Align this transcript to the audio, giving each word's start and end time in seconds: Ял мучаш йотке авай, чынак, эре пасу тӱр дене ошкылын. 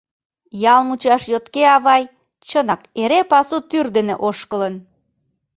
Ял 0.73 0.81
мучаш 0.87 1.23
йотке 1.31 1.63
авай, 1.75 2.03
чынак, 2.49 2.81
эре 3.01 3.19
пасу 3.31 3.57
тӱр 3.69 3.85
дене 3.97 4.15
ошкылын. 4.27 4.75